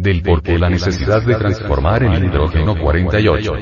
[0.00, 3.52] del por qué la necesidad de transformar el hidrógeno 48.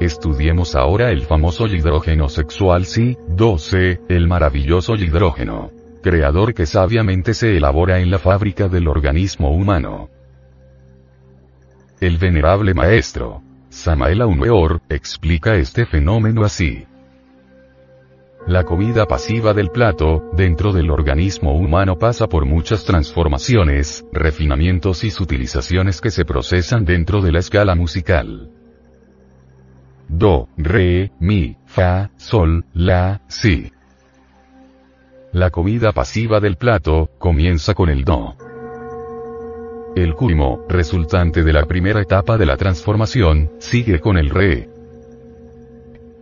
[0.00, 5.70] Estudiemos ahora el famoso hidrógeno sexual Si-12, el maravilloso hidrógeno.
[6.02, 10.08] Creador que sabiamente se elabora en la fábrica del organismo humano.
[12.00, 16.84] El venerable maestro, Samael Aumeor, explica este fenómeno así.
[18.46, 25.10] La comida pasiva del plato, dentro del organismo humano pasa por muchas transformaciones, refinamientos y
[25.10, 28.50] sutilizaciones que se procesan dentro de la escala musical.
[30.08, 33.70] Do, re, mi, fa, sol, la, si.
[35.32, 38.36] La comida pasiva del plato, comienza con el do.
[39.94, 44.68] El culmo, resultante de la primera etapa de la transformación, sigue con el re.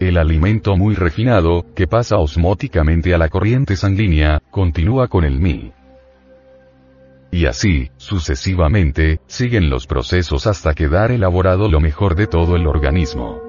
[0.00, 5.72] El alimento muy refinado, que pasa osmóticamente a la corriente sanguínea, continúa con el mi.
[7.30, 13.40] Y así, sucesivamente, siguen los procesos hasta quedar elaborado lo mejor de todo el organismo.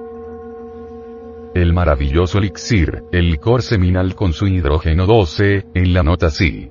[1.54, 6.70] El maravilloso elixir, el licor seminal con su hidrógeno 12, en la nota si.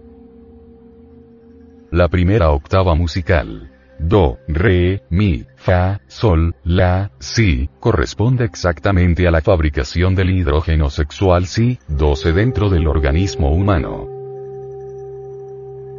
[1.91, 3.74] La primera octava musical.
[3.97, 11.47] Do, re, mi, fa, sol, la, si, corresponde exactamente a la fabricación del hidrógeno sexual
[11.47, 14.09] Si, 12 dentro del organismo humano.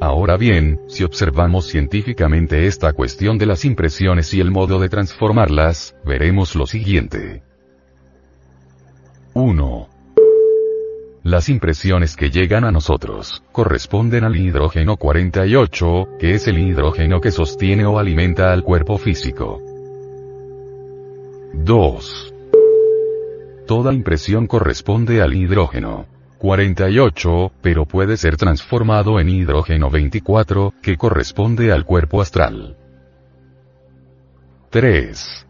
[0.01, 5.97] Ahora bien, si observamos científicamente esta cuestión de las impresiones y el modo de transformarlas,
[6.05, 7.43] veremos lo siguiente.
[9.33, 9.96] 1.
[11.27, 17.33] Las impresiones que llegan a nosotros, corresponden al hidrógeno 48, que es el hidrógeno que
[17.33, 19.61] sostiene o alimenta al cuerpo físico.
[21.53, 22.35] 2.
[23.67, 26.07] Toda impresión corresponde al hidrógeno
[26.39, 32.77] 48, pero puede ser transformado en hidrógeno 24, que corresponde al cuerpo astral.
[34.71, 35.46] 3.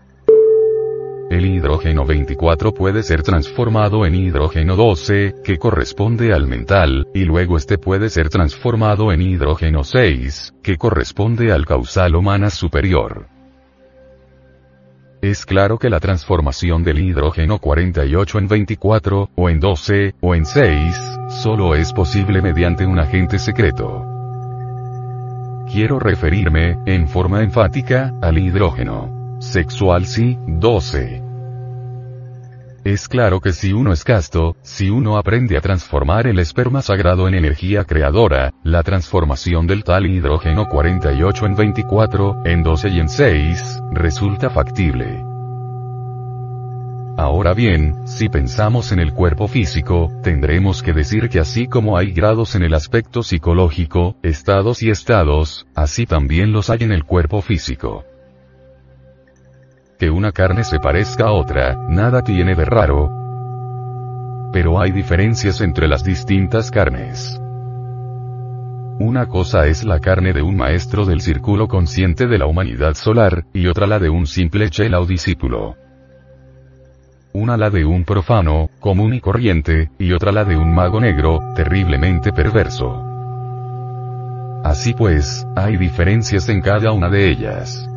[1.28, 7.56] El hidrógeno 24 puede ser transformado en hidrógeno 12, que corresponde al mental, y luego
[7.56, 13.26] este puede ser transformado en hidrógeno 6, que corresponde al causal humana superior.
[15.20, 20.46] Es claro que la transformación del hidrógeno 48 en 24, o en 12, o en
[20.46, 24.04] 6, solo es posible mediante un agente secreto.
[25.72, 29.15] Quiero referirme, en forma enfática, al hidrógeno.
[29.38, 31.22] Sexual sí, 12.
[32.84, 37.28] Es claro que si uno es casto, si uno aprende a transformar el esperma sagrado
[37.28, 43.08] en energía creadora, la transformación del tal hidrógeno 48 en 24, en 12 y en
[43.08, 45.22] 6, resulta factible.
[47.18, 52.12] Ahora bien, si pensamos en el cuerpo físico, tendremos que decir que así como hay
[52.12, 57.42] grados en el aspecto psicológico, estados y estados, así también los hay en el cuerpo
[57.42, 58.04] físico.
[59.98, 63.10] Que una carne se parezca a otra, nada tiene de raro.
[64.52, 67.40] Pero hay diferencias entre las distintas carnes.
[68.98, 73.44] Una cosa es la carne de un maestro del círculo consciente de la humanidad solar,
[73.54, 75.76] y otra la de un simple chela o discípulo.
[77.32, 81.40] Una la de un profano, común y corriente, y otra la de un mago negro,
[81.54, 83.02] terriblemente perverso.
[84.62, 87.88] Así pues, hay diferencias en cada una de ellas.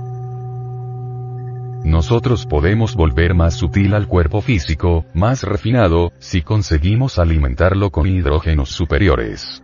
[1.84, 8.70] Nosotros podemos volver más sutil al cuerpo físico, más refinado, si conseguimos alimentarlo con hidrógenos
[8.70, 9.64] superiores.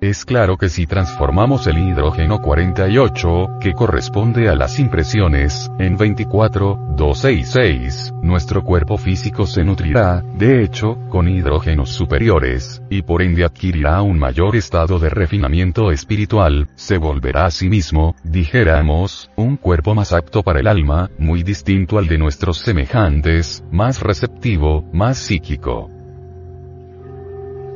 [0.00, 6.78] Es claro que si transformamos el hidrógeno 48, que corresponde a las impresiones, en 24,
[6.96, 13.22] 12 y 6, nuestro cuerpo físico se nutrirá, de hecho, con hidrógenos superiores, y por
[13.22, 19.56] ende adquirirá un mayor estado de refinamiento espiritual, se volverá a sí mismo, dijéramos, un
[19.56, 25.18] cuerpo más apto para el alma, muy distinto al de nuestros semejantes, más receptivo, más
[25.18, 25.90] psíquico.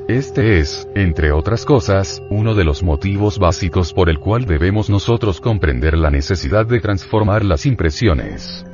[0.09, 5.41] Este es, entre otras cosas, uno de los motivos básicos por el cual debemos nosotros
[5.41, 8.67] comprender la necesidad de transformar las impresiones.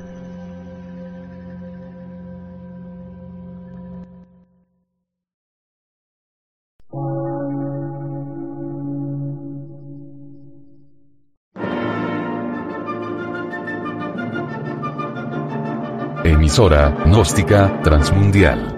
[16.24, 18.77] Emisora, gnóstica, transmundial